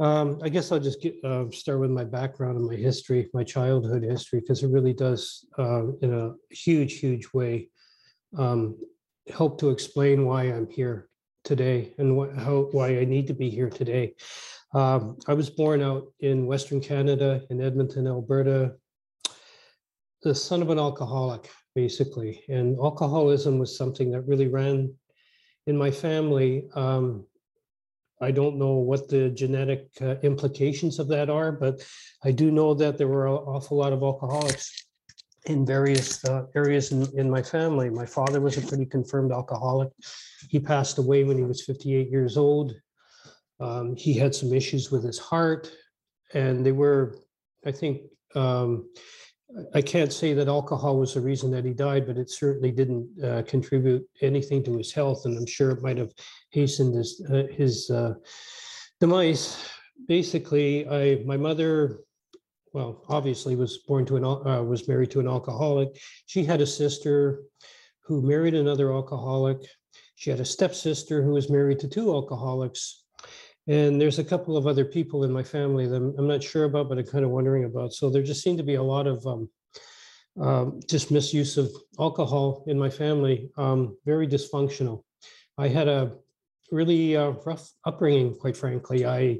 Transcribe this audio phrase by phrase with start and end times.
[0.00, 3.44] Um, I guess I'll just get, uh, start with my background and my history, my
[3.44, 7.68] childhood history, because it really does, uh, in a huge, huge way,
[8.38, 8.78] um,
[9.28, 11.10] help to explain why I'm here
[11.44, 14.14] today and how, why I need to be here today.
[14.72, 18.76] Um, I was born out in Western Canada, in Edmonton, Alberta,
[20.22, 22.42] the son of an alcoholic, basically.
[22.48, 24.94] And alcoholism was something that really ran
[25.66, 26.70] in my family.
[26.74, 27.26] Um,
[28.20, 31.82] I don't know what the genetic uh, implications of that are, but
[32.22, 34.86] I do know that there were an awful lot of alcoholics
[35.46, 37.88] in various uh, areas in, in my family.
[37.88, 39.88] My father was a pretty confirmed alcoholic.
[40.48, 42.74] He passed away when he was 58 years old.
[43.58, 45.72] Um, he had some issues with his heart,
[46.34, 47.16] and they were,
[47.64, 48.02] I think,
[48.34, 48.90] um,
[49.74, 53.08] I can't say that alcohol was the reason that he died, but it certainly didn't
[53.22, 56.12] uh, contribute anything to his health, and I'm sure it might have
[56.50, 58.14] hastened his uh, his uh,
[59.00, 59.64] demise.
[60.06, 62.00] Basically, I my mother,
[62.72, 66.00] well, obviously was born to an uh, was married to an alcoholic.
[66.26, 67.42] She had a sister
[68.04, 69.58] who married another alcoholic.
[70.14, 72.99] She had a stepsister who was married to two alcoholics.
[73.70, 76.88] And there's a couple of other people in my family that I'm, not sure about,
[76.88, 77.92] but I'm kind of wondering about.
[77.92, 79.48] So there just seemed to be a lot of um,
[80.40, 85.04] um, just misuse of alcohol in my family, um, very dysfunctional.
[85.56, 86.16] I had a
[86.72, 89.06] really uh, rough upbringing, quite frankly.
[89.06, 89.38] I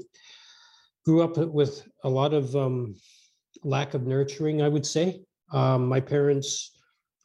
[1.03, 2.95] grew up with a lot of um,
[3.65, 5.25] lack of nurturing, I would say.
[5.51, 6.71] Um, my parents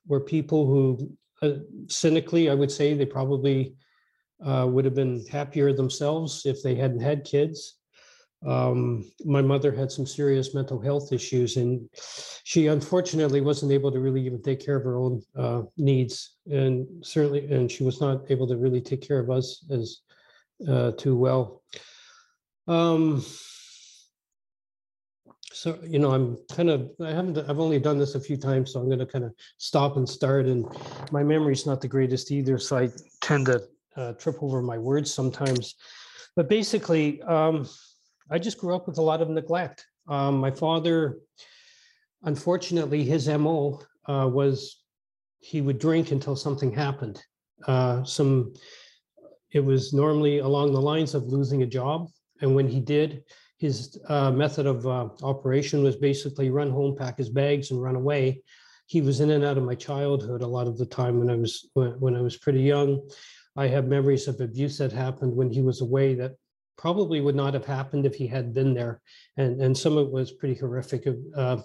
[0.09, 3.77] were people who, uh, cynically, I would say, they probably
[4.45, 7.79] uh, would have been happier themselves if they hadn't had kids.
[8.47, 11.89] Um, my mother had some serious mental health issues, and
[12.45, 16.87] she unfortunately wasn't able to really even take care of her own uh, needs, and
[17.03, 20.01] certainly, and she was not able to really take care of us as
[20.69, 21.62] uh, too well.
[22.69, 23.25] Um,
[25.53, 28.73] so you know, I'm kind of I haven't I've only done this a few times,
[28.73, 30.67] so I'm going to kind of stop and start, and
[31.11, 32.91] my memory's not the greatest either, so I
[33.23, 35.74] tend to uh, trip over my words sometimes.
[36.34, 37.68] But basically, um,
[38.30, 39.86] I just grew up with a lot of neglect.
[40.08, 41.18] Um, my father,
[42.23, 44.83] unfortunately, his MO uh, was
[45.39, 47.23] he would drink until something happened.
[47.67, 48.52] Uh, some,
[49.52, 52.08] it was normally along the lines of losing a job.
[52.40, 53.23] And when he did,
[53.58, 57.96] his uh, method of uh, operation was basically run home, pack his bags, and run
[57.96, 58.42] away.
[58.86, 61.36] He was in and out of my childhood a lot of the time when I
[61.36, 63.08] was when, when I was pretty young.
[63.56, 66.36] I have memories of abuse that happened when he was away that
[66.77, 69.00] probably would not have happened if he had been there.
[69.36, 71.58] And, and some of it was pretty horrific uh,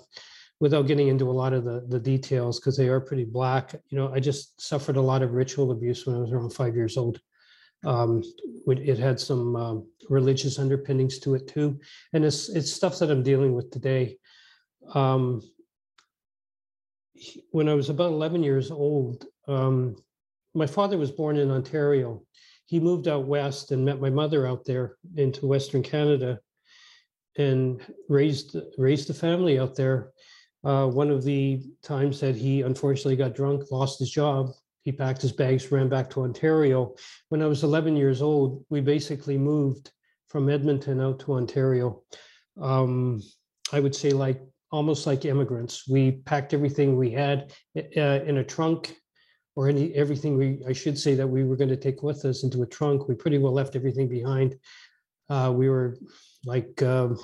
[0.59, 3.75] without getting into a lot of the, the details because they are pretty black.
[3.89, 6.75] You know, I just suffered a lot of ritual abuse when I was around five
[6.75, 7.19] years old.
[7.83, 8.23] Um,
[8.67, 11.79] it had some um, religious underpinnings to it too.
[12.13, 14.17] And it's, it's stuff that I'm dealing with today.
[14.93, 15.41] Um,
[17.51, 19.95] when I was about 11 years old, um,
[20.53, 22.21] my father was born in Ontario.
[22.65, 26.39] He moved out west and met my mother out there into Western Canada
[27.37, 30.11] and raised raised a family out there.
[30.63, 34.51] Uh, one of the times that he unfortunately got drunk, lost his job,
[34.83, 36.95] he packed his bags, ran back to Ontario.
[37.29, 39.91] When I was 11 years old, we basically moved
[40.27, 42.03] from Edmonton out to Ontario.
[42.61, 43.21] Um,
[43.73, 44.41] I would say like
[44.71, 45.87] almost like immigrants.
[45.87, 48.95] We packed everything we had uh, in a trunk
[49.55, 52.43] or any everything we I should say that we were going to take with us
[52.43, 53.07] into a trunk.
[53.07, 54.57] We pretty well left everything behind.
[55.29, 55.97] Uh, we were
[56.45, 57.17] like um,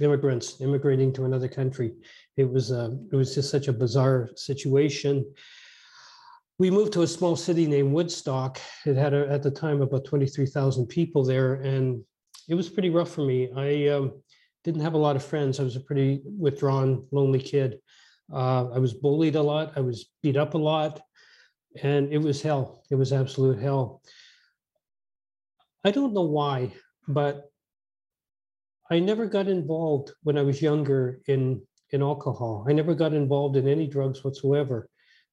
[0.00, 1.94] immigrants immigrating to another country.
[2.36, 5.24] It was uh, it was just such a bizarre situation.
[6.58, 8.58] We moved to a small city named Woodstock.
[8.86, 12.02] It had a, at the time about twenty three thousand people there, and
[12.48, 13.50] it was pretty rough for me.
[13.54, 14.22] I um,
[14.64, 15.60] didn't have a lot of friends.
[15.60, 17.80] I was a pretty withdrawn, lonely kid.
[18.32, 19.72] Uh, I was bullied a lot.
[19.76, 21.00] I was beat up a lot
[21.82, 22.82] and it was hell.
[22.90, 24.02] It was absolute hell.
[25.84, 26.72] I don't know why,
[27.06, 27.50] but
[28.90, 32.66] I never got involved when I was younger in in alcohol.
[32.68, 34.88] I never got involved in any drugs whatsoever.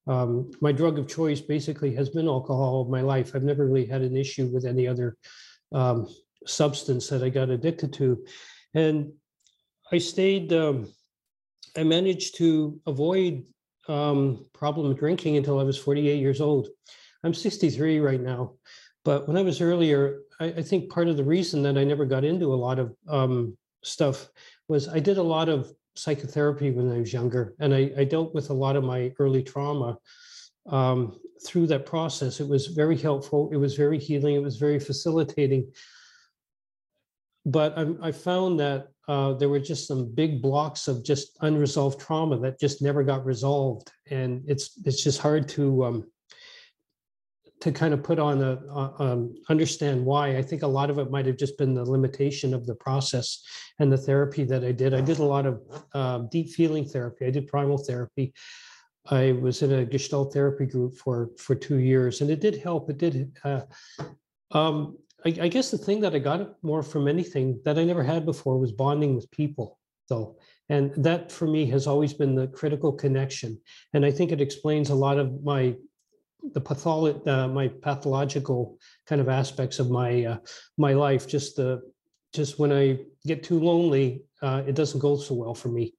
[0.06, 3.32] Um, my drug of choice basically has been alcohol of my life.
[3.34, 5.18] I've never really had an issue with any other
[5.72, 6.08] um,
[6.46, 8.24] substance that I got addicted to,
[8.74, 9.14] and
[9.92, 10.54] I stayed.
[10.54, 10.92] Um,
[11.76, 13.46] I managed to avoid
[13.88, 16.68] um, problem drinking until I was 48 years old.
[17.24, 18.54] I'm 63 right now.
[19.06, 22.06] But when I was earlier, I, I think part of the reason that I never
[22.06, 24.30] got into a lot of um, stuff
[24.68, 28.34] was I did a lot of psychotherapy when I was younger, and I, I dealt
[28.34, 29.98] with a lot of my early trauma
[30.70, 32.40] um, through that process.
[32.40, 33.50] It was very helpful.
[33.52, 34.36] It was very healing.
[34.36, 35.72] It was very facilitating.
[37.46, 42.00] But I, I found that uh, there were just some big blocks of just unresolved
[42.00, 46.12] trauma that just never got resolved, and it's it's just hard to um,
[47.60, 50.38] to kind of put on a uh, um, understand why.
[50.38, 53.44] I think a lot of it might have just been the limitation of the process
[53.80, 54.94] and the therapy that I did.
[54.94, 55.62] I did a lot of
[55.94, 57.26] uh, deep feeling therapy.
[57.26, 58.34] I did primal therapy.
[59.10, 62.90] I was in a Gestalt therapy group for for two years, and it did help.
[62.90, 63.38] It did.
[63.44, 63.62] Uh,
[64.52, 68.04] um, I, I guess the thing that I got more from anything that I never
[68.04, 69.80] had before was bonding with people.
[70.08, 70.38] So,
[70.70, 73.60] and that for me has always been the critical connection.
[73.94, 75.76] And I think it explains a lot of my
[76.54, 78.78] the uh, my pathological
[79.08, 80.38] kind of aspects of my uh,
[80.78, 81.26] my life.
[81.26, 81.82] Just the
[82.34, 85.94] just when I get too lonely, uh, it doesn't go so well for me.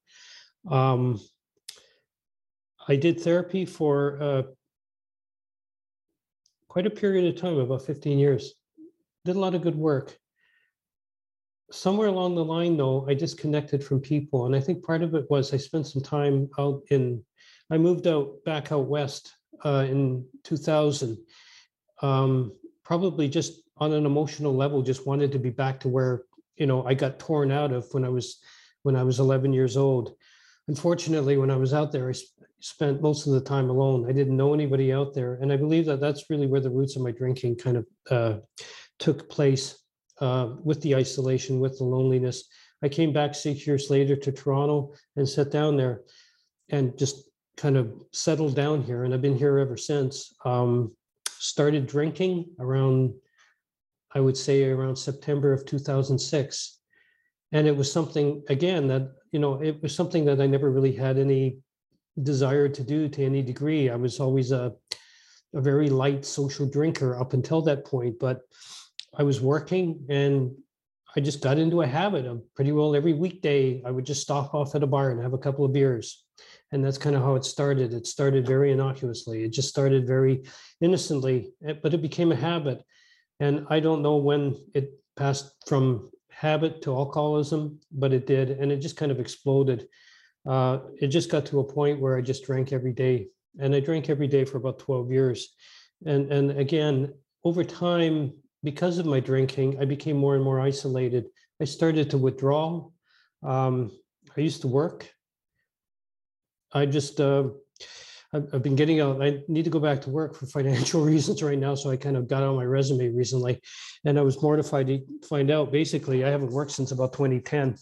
[0.71, 1.19] Um,
[2.87, 4.43] I did therapy for uh,
[6.69, 8.55] quite a period of time, about 15 years
[9.25, 10.17] did a lot of good work.
[11.71, 14.47] Somewhere along the line, though, I disconnected from people.
[14.47, 17.25] And I think part of it was I spent some time out in,
[17.71, 19.33] I moved out back out west
[19.65, 21.17] uh, in 2000.
[22.03, 22.53] Um,
[22.85, 26.25] probably just on an emotional level, just wanted to be back to where,
[26.57, 28.41] you know, I got torn out of when I was
[28.83, 30.15] when I was 11 years old.
[30.69, 34.09] Unfortunately, when I was out there, I sp- spent most of the time alone.
[34.09, 36.95] I didn't know anybody out there, and I believe that that's really where the roots
[36.95, 38.39] of my drinking kind of uh,
[38.99, 39.79] took place
[40.21, 42.45] uh, with the isolation, with the loneliness.
[42.83, 46.03] I came back six years later to Toronto and sat down there
[46.69, 49.05] and just kind of settled down here.
[49.05, 50.35] And I've been here ever since.
[50.45, 50.93] Um,
[51.39, 53.15] started drinking around,
[54.15, 56.79] I would say, around September of 2006.
[57.53, 60.93] And it was something, again, that, you know, it was something that I never really
[60.93, 61.59] had any
[62.23, 63.91] desire to do to any degree.
[63.91, 64.73] I was always a,
[65.55, 68.19] a very light social drinker up until that point.
[68.19, 68.41] But
[69.17, 70.53] I was working and
[71.17, 74.53] I just got into a habit of pretty well every weekday, I would just stop
[74.53, 76.25] off at a bar and have a couple of beers.
[76.73, 77.93] And that's kind of how it started.
[77.93, 79.45] It started very innocuously.
[79.45, 80.43] It just started very
[80.81, 82.83] innocently, eh, but it became a habit.
[83.39, 88.51] And I don't know when it passed from habit to alcoholism, but it did.
[88.51, 89.87] And it just kind of exploded.
[90.45, 93.29] Uh, it just got to a point where I just drank every day.
[93.61, 95.55] And I drank every day for about 12 years.
[96.05, 97.15] And, and again,
[97.45, 98.33] over time,
[98.65, 101.27] because of my drinking, I became more and more isolated.
[101.61, 102.89] I started to withdraw.
[103.43, 103.93] Um,
[104.37, 105.09] I used to work.
[106.73, 107.45] I just, uh,
[108.33, 109.23] I've, been getting out.
[109.23, 111.75] I need to go back to work for financial reasons right now.
[111.75, 113.61] So I kind of got on my resume recently
[114.05, 117.77] and I was mortified to find out basically I haven't worked since about 2010.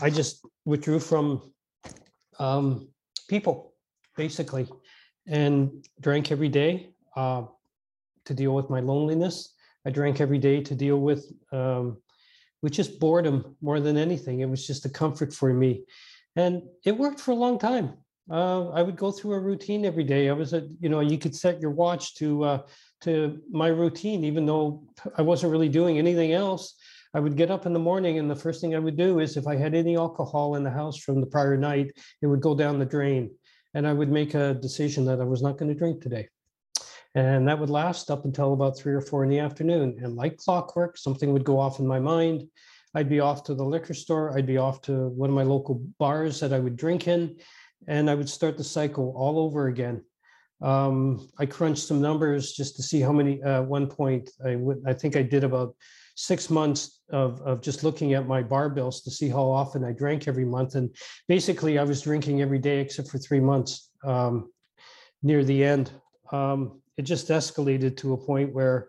[0.00, 1.50] I just withdrew from
[2.38, 2.88] um,
[3.28, 3.72] people
[4.16, 4.68] basically
[5.26, 7.44] and drank every day uh,
[8.26, 9.54] to deal with my loneliness
[9.86, 11.98] I drank every day to deal with um,
[12.62, 14.40] with just boredom more than anything.
[14.40, 15.84] It was just a comfort for me,
[16.34, 17.94] and it worked for a long time.
[18.28, 20.28] Uh, I would go through a routine every day.
[20.28, 22.58] I was a, you know, you could set your watch to uh,
[23.02, 24.82] to my routine, even though
[25.16, 26.74] I wasn't really doing anything else.
[27.14, 29.36] I would get up in the morning, and the first thing I would do is,
[29.36, 32.54] if I had any alcohol in the house from the prior night, it would go
[32.56, 33.30] down the drain,
[33.74, 36.28] and I would make a decision that I was not going to drink today.
[37.16, 39.98] And that would last up until about three or four in the afternoon.
[40.02, 42.46] And like clockwork, something would go off in my mind.
[42.94, 44.36] I'd be off to the liquor store.
[44.36, 47.36] I'd be off to one of my local bars that I would drink in,
[47.88, 50.04] and I would start the cycle all over again.
[50.60, 53.42] Um, I crunched some numbers just to see how many.
[53.42, 54.30] Uh, one point,
[54.86, 55.74] I think I did about
[56.16, 59.92] six months of, of just looking at my bar bills to see how often I
[59.92, 60.74] drank every month.
[60.74, 60.94] And
[61.28, 64.50] basically, I was drinking every day except for three months um,
[65.22, 65.90] near the end.
[66.30, 68.88] Um, it just escalated to a point where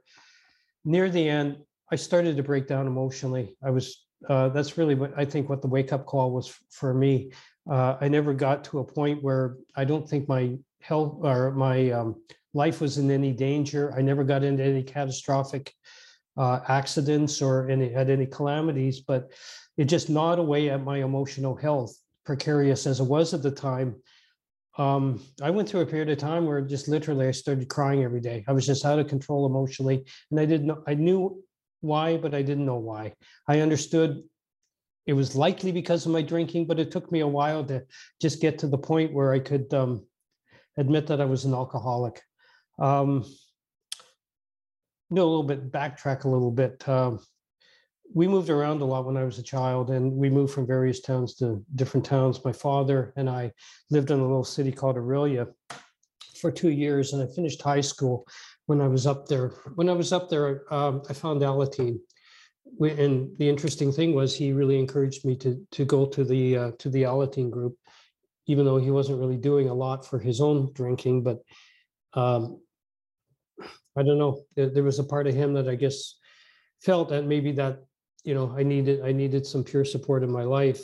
[0.85, 1.57] near the end,
[1.91, 3.55] I started to break down emotionally.
[3.63, 6.93] I was, uh, that's really what I think what the wake up call was for
[6.93, 7.31] me.
[7.69, 11.91] Uh, I never got to a point where I don't think my health or my
[11.91, 12.21] um,
[12.53, 13.93] life was in any danger.
[13.95, 15.73] I never got into any catastrophic
[16.37, 19.31] uh, accidents or any had any calamities, but
[19.77, 21.95] it just gnawed away at my emotional health,
[22.25, 23.95] precarious as it was at the time
[24.77, 28.21] um, I went through a period of time where just literally I started crying every
[28.21, 28.43] day.
[28.47, 30.77] I was just out of control emotionally, and I didn't.
[30.87, 31.43] I knew
[31.81, 33.13] why, but I didn't know why.
[33.47, 34.23] I understood
[35.07, 37.83] it was likely because of my drinking, but it took me a while to
[38.21, 40.05] just get to the point where I could um,
[40.77, 42.21] admit that I was an alcoholic.
[42.77, 43.23] Um,
[45.09, 46.87] no, a little bit backtrack a little bit.
[46.87, 47.19] Um,
[48.13, 51.01] we moved around a lot when I was a child, and we moved from various
[51.01, 52.43] towns to different towns.
[52.43, 53.51] My father and I
[53.89, 55.47] lived in a little city called Orillia
[56.39, 58.25] for two years, and I finished high school
[58.65, 59.49] when I was up there.
[59.75, 61.99] When I was up there, um, I found Alateen,
[62.79, 66.71] and the interesting thing was he really encouraged me to to go to the uh,
[66.79, 67.77] to the Alateen group,
[68.47, 71.23] even though he wasn't really doing a lot for his own drinking.
[71.23, 71.41] But
[72.13, 72.61] um,
[73.97, 74.43] I don't know.
[74.55, 76.15] There was a part of him that I guess
[76.81, 77.83] felt that maybe that
[78.27, 80.83] you know I needed I needed some pure support in my life.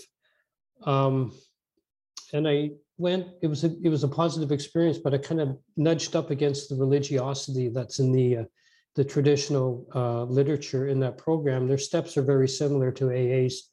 [0.86, 1.34] Um,
[2.32, 3.28] and I went.
[3.42, 6.70] It was a it was a positive experience, but I kind of nudged up against
[6.70, 8.44] the religiosity that's in the uh,
[8.96, 11.68] the traditional uh, literature in that program.
[11.68, 13.70] Their steps are very similar to AA's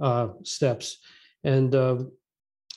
[0.00, 0.98] uh, steps,
[1.44, 1.98] and uh,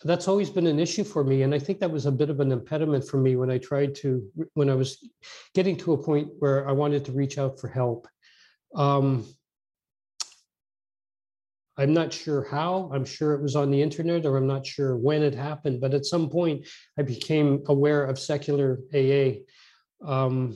[0.03, 1.43] that's always been an issue for me.
[1.43, 3.95] And I think that was a bit of an impediment for me when I tried
[4.01, 4.97] to when I was
[5.55, 8.09] getting to a point where I wanted to reach out for help.
[8.75, 9.25] Um,
[11.77, 12.91] I'm not sure how.
[12.93, 15.81] I'm sure it was on the internet, or I'm not sure when it happened.
[15.81, 19.41] But at some point, I became aware of secular AA.
[20.05, 20.55] Um,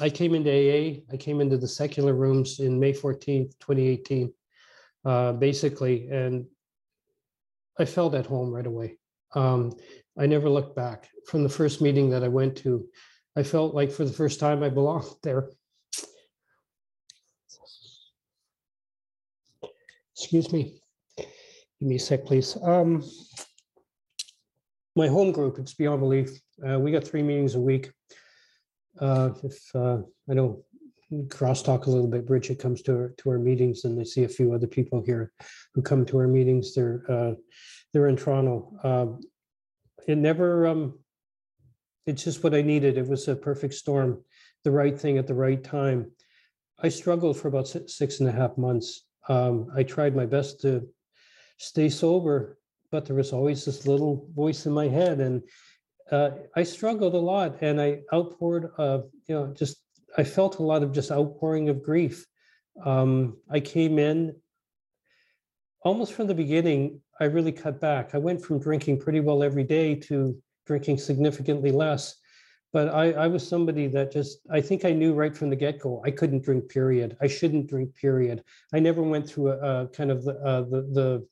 [0.00, 1.00] I came into AA.
[1.12, 4.32] I came into the secular rooms in May 14th, 2018,
[5.04, 6.46] uh, basically, and
[7.78, 8.98] I felt at home right away.
[9.34, 9.72] Um,
[10.18, 11.08] I never looked back.
[11.26, 12.86] From the first meeting that I went to,
[13.36, 15.48] I felt like for the first time I belonged there.
[20.20, 20.82] Excuse me.
[21.16, 21.26] Give
[21.80, 22.54] me a sec, please.
[22.62, 23.02] Um,
[24.94, 26.38] my home group, it's beyond belief.
[26.62, 27.90] Uh, we got three meetings a week.
[29.00, 30.62] Uh, if uh, I know
[31.28, 34.28] crosstalk a little bit, Bridget comes to our, to our meetings and I see a
[34.28, 35.32] few other people here
[35.74, 36.74] who come to our meetings.
[36.74, 37.32] They're uh,
[37.94, 38.76] they're in Toronto.
[38.84, 39.20] Um,
[40.06, 40.98] it never um,
[42.06, 42.98] it's just what I needed.
[42.98, 44.22] It was a perfect storm,
[44.64, 46.12] the right thing at the right time.
[46.78, 49.06] I struggled for about six and a half months.
[49.28, 50.88] Um, I tried my best to
[51.58, 52.58] stay sober,
[52.90, 55.42] but there was always this little voice in my head, and
[56.10, 57.62] uh, I struggled a lot.
[57.62, 59.76] And I outpoured, uh, you know, just
[60.16, 62.26] I felt a lot of just outpouring of grief.
[62.84, 64.34] Um, I came in
[65.82, 67.00] almost from the beginning.
[67.20, 68.14] I really cut back.
[68.14, 72.16] I went from drinking pretty well every day to drinking significantly less.
[72.72, 75.80] But I, I was somebody that just, I think I knew right from the get
[75.80, 77.16] go, I couldn't drink, period.
[77.20, 78.44] I shouldn't drink, period.
[78.72, 81.26] I never went through a, a kind of the, uh, the, the,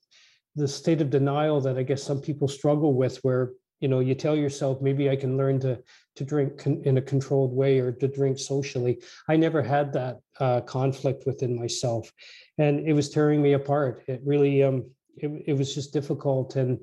[0.55, 4.13] the state of denial that I guess some people struggle with, where you know you
[4.13, 5.81] tell yourself maybe I can learn to
[6.17, 9.01] to drink con- in a controlled way or to drink socially.
[9.29, 12.11] I never had that uh, conflict within myself,
[12.57, 14.03] and it was tearing me apart.
[14.07, 16.79] It really um, it, it was just difficult and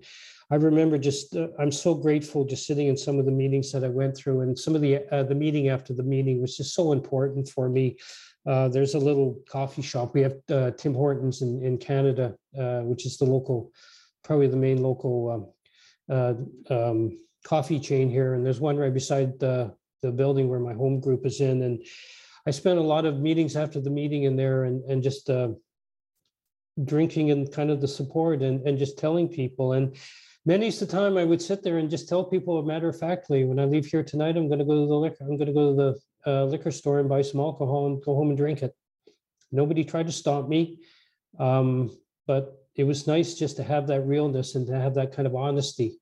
[0.50, 3.82] I remember just uh, I'm so grateful just sitting in some of the meetings that
[3.82, 6.74] I went through, and some of the uh, the meeting after the meeting was just
[6.74, 7.96] so important for me.
[8.46, 10.14] Uh, there's a little coffee shop.
[10.14, 13.72] We have uh, Tim Hortons in in Canada, uh, which is the local,
[14.22, 15.52] probably the main local
[16.08, 16.34] um, uh,
[16.72, 21.00] um, coffee chain here, and there's one right beside the the building where my home
[21.00, 21.84] group is in, and
[22.46, 25.28] I spent a lot of meetings after the meeting in there, and and just
[26.84, 29.72] drinking and kind of the support and, and just telling people.
[29.72, 29.96] And
[30.44, 33.44] many's the time I would sit there and just tell people, a matter of factly,
[33.44, 35.52] when I leave here tonight, I'm going to go to the liquor, I'm going to
[35.52, 38.62] go to the uh, liquor store and buy some alcohol and go home and drink
[38.62, 38.74] it.
[39.52, 40.80] Nobody tried to stop me.
[41.38, 45.26] Um, but it was nice just to have that realness and to have that kind
[45.26, 45.98] of honesty.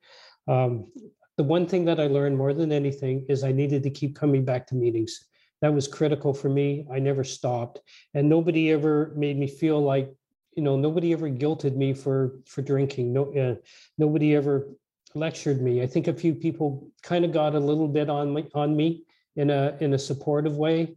[0.48, 0.90] Um,
[1.36, 4.44] the one thing that I learned more than anything is I needed to keep coming
[4.44, 5.26] back to meetings.
[5.60, 6.86] That was critical for me.
[6.92, 7.80] I never stopped.
[8.14, 10.12] And nobody ever made me feel like
[10.56, 13.12] you know nobody ever guilted me for for drinking.
[13.12, 13.54] No uh,
[13.98, 14.68] nobody ever
[15.14, 15.82] lectured me.
[15.82, 19.04] I think a few people kind of got a little bit on me on me
[19.36, 20.96] in a in a supportive way.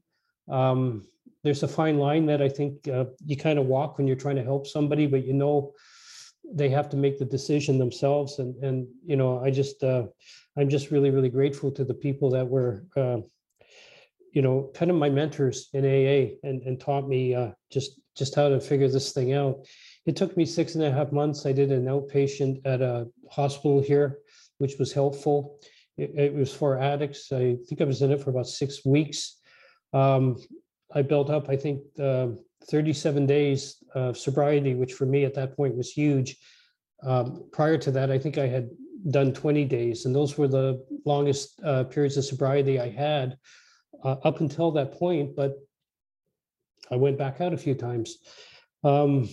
[0.49, 1.07] Um,
[1.43, 4.35] there's a fine line that i think uh, you kind of walk when you're trying
[4.35, 5.73] to help somebody but you know
[6.51, 8.39] they have to make the decision themselves.
[8.39, 10.07] And and you know i just uh,
[10.57, 13.19] i'm just really really grateful to the people that were uh,
[14.37, 18.35] you know kind of my mentors in aa and and taught me uh, just just
[18.35, 19.55] how to figure this thing out.
[20.05, 21.47] It took me six and a half months.
[21.47, 24.19] I did an outpatient at a hospital here,
[24.59, 25.59] which was helpful.
[25.97, 27.31] It, it was for addicts.
[27.31, 29.19] I think I was in it for about six weeks.
[29.91, 30.37] Um,
[30.93, 32.27] I built up, I think, uh,
[32.69, 36.37] 37 days of sobriety, which for me at that point was huge.
[37.03, 38.69] Um, prior to that, I think I had
[39.09, 43.37] done 20 days, and those were the longest uh, periods of sobriety I had
[44.03, 45.35] uh, up until that point.
[45.35, 45.55] But
[46.91, 48.17] I went back out a few times.
[48.83, 49.29] Um,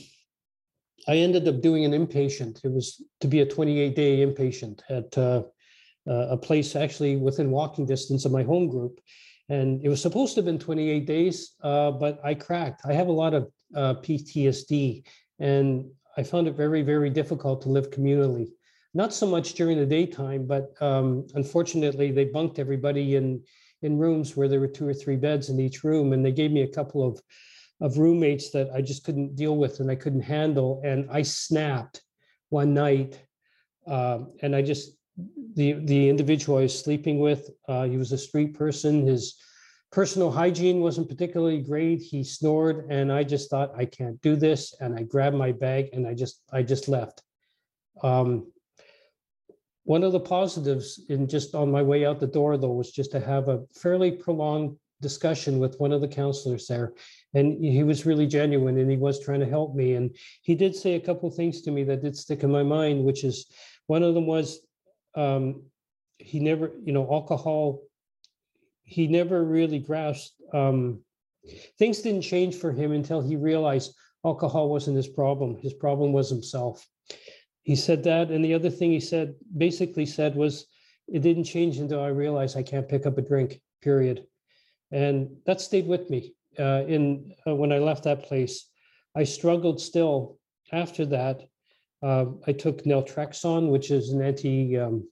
[1.07, 2.65] I ended up doing an inpatient.
[2.65, 5.43] It was to be a 28 day inpatient at uh,
[6.09, 9.01] uh, a place actually within walking distance of my home group.
[9.49, 12.83] And it was supposed to have been 28 days, uh, but I cracked.
[12.87, 15.05] I have a lot of uh, PTSD,
[15.39, 15.85] and
[16.17, 18.47] I found it very, very difficult to live communally.
[18.95, 23.43] Not so much during the daytime, but um, unfortunately, they bunked everybody in
[23.85, 26.53] in rooms where there were two or three beds in each room, and they gave
[26.53, 27.21] me a couple of
[27.81, 30.81] of roommates that I just couldn't deal with and I couldn't handle.
[30.85, 32.03] And I snapped
[32.49, 33.21] one night.
[33.87, 34.97] um, And I just,
[35.55, 39.07] the, the individual I was sleeping with, uh, he was a street person.
[39.07, 39.35] His
[39.91, 42.01] personal hygiene wasn't particularly great.
[42.01, 44.73] He snored and I just thought, I can't do this.
[44.81, 47.23] And I grabbed my bag and I just, I just left.
[48.03, 48.53] Um,
[49.85, 53.13] One of the positives in just on my way out the door, though, was just
[53.13, 56.95] to have a fairly prolonged discussion with one of the counselors there.
[57.35, 59.95] And he was really genuine and he was trying to help me.
[59.95, 62.63] And he did say a couple of things to me that did stick in my
[62.63, 63.47] mind, which is,
[63.87, 64.61] one of them was,
[65.15, 65.65] um,
[66.17, 67.83] he never, you know, alcohol,
[68.85, 71.01] he never really grasped, um,
[71.79, 75.57] things didn't change for him until he realized alcohol wasn't his problem.
[75.57, 76.87] His problem was himself.
[77.65, 80.67] He said that, and the other thing he said, basically said was,
[81.09, 84.27] it didn't change until I realized I can't pick up a drink, period.
[84.93, 86.35] And that stayed with me.
[86.59, 88.69] Uh, in, uh, when I left that place,
[89.17, 90.39] I struggled still
[90.73, 91.43] after that.
[92.03, 95.09] Uh, I took naltrexone, which is an anti um,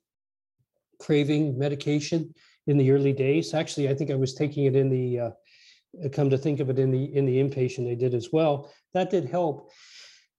[1.00, 2.34] craving medication
[2.66, 3.54] in the early days.
[3.54, 5.30] Actually, I think I was taking it in the, uh,
[6.12, 8.70] come to think of it, in the, in the inpatient, they did as well.
[8.92, 9.70] That did help.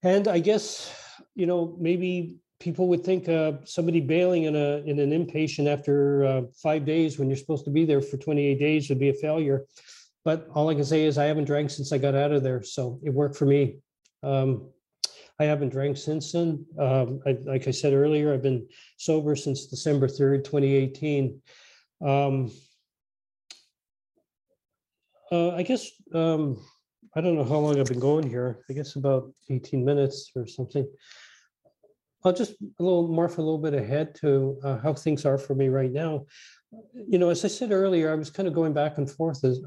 [0.02, 0.92] And I guess,
[1.34, 6.24] you know, maybe people would think uh, somebody bailing in a, in an inpatient after
[6.24, 9.14] uh, five days when you're supposed to be there for 28 days would be a
[9.14, 9.66] failure.
[10.24, 12.62] But all I can say is I haven't drank since I got out of there,
[12.62, 13.76] so it worked for me.
[14.22, 14.70] Um,
[15.38, 16.64] I haven't drank since then.
[16.78, 21.42] Um, I, like I said earlier, I've been sober since December 3rd, 2018.
[22.00, 22.50] Um,
[25.32, 26.64] uh, I guess, um,
[27.16, 28.64] I don't know how long I've been going here.
[28.70, 30.88] I guess about 18 minutes or something.
[32.24, 35.54] I'll just a little morph a little bit ahead to uh, how things are for
[35.54, 36.24] me right now.
[36.94, 39.60] You know, as I said earlier, I was kind of going back and forth as,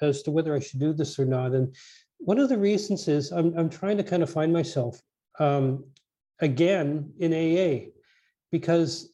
[0.00, 1.52] as to whether I should do this or not.
[1.52, 1.74] And
[2.18, 5.00] one of the reasons is I'm, I'm trying to kind of find myself
[5.40, 5.84] um,
[6.40, 7.90] again in AA
[8.50, 9.12] because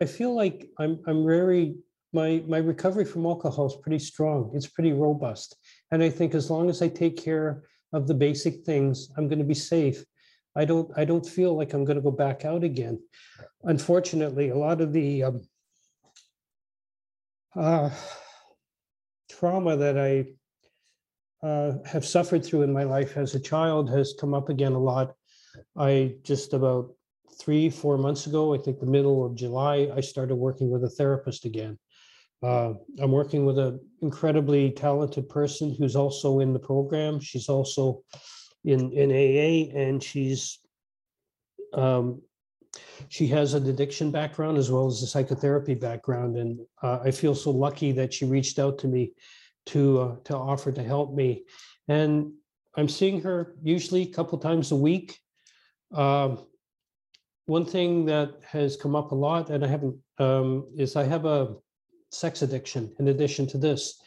[0.00, 1.74] I feel like I'm, I'm very,
[2.12, 4.50] my, my recovery from alcohol is pretty strong.
[4.54, 5.56] It's pretty robust.
[5.90, 9.40] And I think as long as I take care of the basic things, I'm going
[9.40, 10.04] to be safe.
[10.56, 13.00] I don't, I don't feel like I'm going to go back out again.
[13.64, 15.40] Unfortunately, a lot of the um,
[17.56, 17.90] uh,
[19.30, 24.34] trauma that I uh, have suffered through in my life as a child has come
[24.34, 25.14] up again a lot.
[25.76, 26.92] I just about
[27.38, 30.90] three, four months ago, I think the middle of July, I started working with a
[30.90, 31.78] therapist again.
[32.42, 37.20] Uh, I'm working with an incredibly talented person who's also in the program.
[37.20, 38.02] She's also
[38.64, 40.58] in, in AA and she's
[41.72, 42.20] um,
[43.08, 46.36] she has an addiction background as well as a psychotherapy background.
[46.36, 49.12] And uh, I feel so lucky that she reached out to me
[49.66, 51.44] to uh, to offer to help me.
[51.88, 52.32] And
[52.76, 55.18] I'm seeing her usually a couple times a week.
[55.92, 56.46] Um,
[57.46, 61.24] one thing that has come up a lot, and I haven't, um, is I have
[61.24, 61.56] a
[62.12, 64.00] sex addiction in addition to this.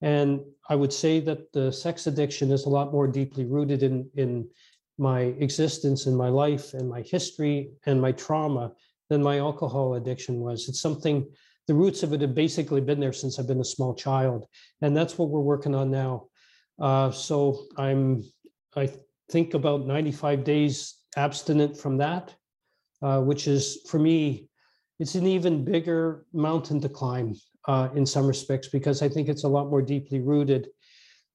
[0.00, 4.08] And I would say that the sex addiction is a lot more deeply rooted in,
[4.14, 4.48] in
[4.98, 8.72] my existence in my life and my history and my trauma
[9.08, 10.68] than my alcohol addiction was.
[10.68, 11.26] It's something,
[11.66, 14.46] the roots of it have basically been there since I've been a small child.
[14.82, 16.26] And that's what we're working on now.
[16.80, 18.24] Uh, so I'm,
[18.76, 18.92] I
[19.30, 22.34] think about 95 days abstinent from that,
[23.02, 24.48] uh, which is for me,
[24.98, 27.34] it's an even bigger mountain to climb
[27.68, 30.68] uh, in some respects because I think it's a lot more deeply rooted.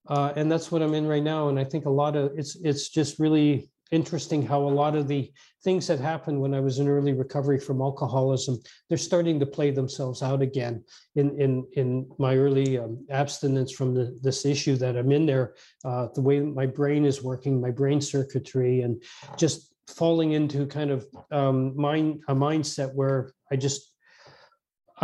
[0.08, 1.48] Uh, and that's what I'm in right now.
[1.48, 5.08] And I think a lot of it's it's just really interesting how a lot of
[5.08, 5.32] the
[5.63, 8.58] things that happened when I was in early recovery from alcoholism,
[8.89, 10.84] they're starting to play themselves out again
[11.15, 15.54] in in in my early um, abstinence from the, this issue that I'm in there.
[15.86, 19.02] Uh, the way my brain is working, my brain circuitry, and
[19.38, 23.92] just falling into kind of um, mind a mindset where I just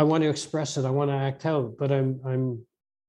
[0.00, 2.64] I want to express it, I want to act out, but I'm I'm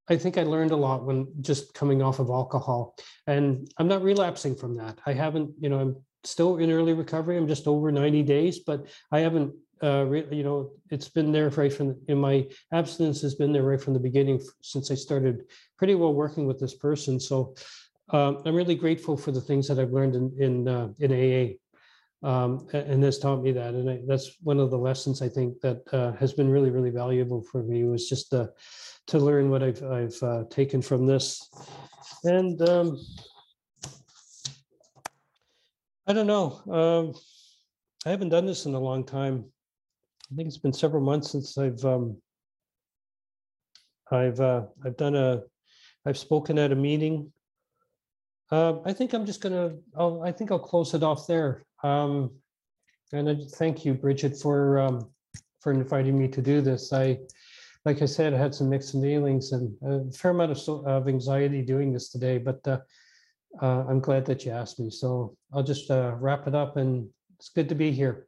[0.10, 4.04] I think I learned a lot when just coming off of alcohol, and I'm not
[4.04, 5.00] relapsing from that.
[5.06, 7.38] I haven't, you know, I'm still in early recovery.
[7.38, 11.48] I'm just over 90 days, but I haven't, uh, re- you know, it's been there
[11.52, 15.46] right from in my abstinence has been there right from the beginning since I started
[15.78, 17.22] pretty well working with this person.
[17.22, 17.56] So
[18.10, 21.44] um, I'm really grateful for the things that I've learned in in uh, in AA.
[22.24, 25.60] Um, and this taught me that, and I, that's one of the lessons I think
[25.62, 28.48] that uh, has been really, really valuable for me was just uh,
[29.08, 31.50] to learn what I've, I've uh, taken from this.
[32.24, 33.00] And um,
[36.08, 36.62] I don't know.
[36.70, 37.16] Um,
[38.06, 39.46] I haven't done this in a long time.
[40.32, 42.18] I think it's been several months since I've um,
[44.12, 45.42] I've uh, I've done a
[46.06, 47.32] I've spoken at a meeting
[48.52, 51.64] Uh, I think I'm just gonna, I'll, I think I'll close it off there.
[51.84, 52.32] Um,
[53.14, 55.10] And I thank you, Bridget, for, um,
[55.60, 56.94] for inviting me to do this.
[56.94, 57.20] I,
[57.86, 61.62] like I said, I had some mixed feelings and a fair amount of, of anxiety
[61.62, 62.80] doing this today, but uh,
[63.62, 64.90] uh, I'm glad that you asked me.
[64.90, 68.28] So I'll just uh, wrap it up and it's good to be here.